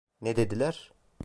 Ne 0.21 0.35
dediler? 0.35 0.91